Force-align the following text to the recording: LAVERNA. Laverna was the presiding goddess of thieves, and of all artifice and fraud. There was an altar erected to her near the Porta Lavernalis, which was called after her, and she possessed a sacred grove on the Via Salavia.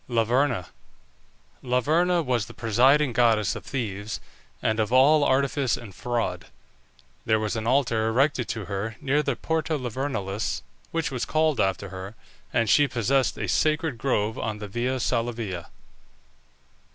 LAVERNA. 0.07 0.65
Laverna 1.61 2.23
was 2.25 2.47
the 2.47 2.55
presiding 2.55 3.13
goddess 3.13 3.55
of 3.55 3.63
thieves, 3.63 4.19
and 4.59 4.79
of 4.79 4.91
all 4.91 5.23
artifice 5.23 5.77
and 5.77 5.93
fraud. 5.93 6.47
There 7.23 7.39
was 7.39 7.55
an 7.55 7.67
altar 7.67 8.07
erected 8.07 8.47
to 8.47 8.65
her 8.65 8.95
near 8.99 9.21
the 9.21 9.35
Porta 9.35 9.77
Lavernalis, 9.77 10.63
which 10.89 11.11
was 11.11 11.23
called 11.23 11.59
after 11.61 11.89
her, 11.89 12.15
and 12.51 12.67
she 12.67 12.87
possessed 12.87 13.37
a 13.37 13.47
sacred 13.47 13.99
grove 13.99 14.39
on 14.39 14.57
the 14.57 14.67
Via 14.67 14.99
Salavia. 14.99 15.67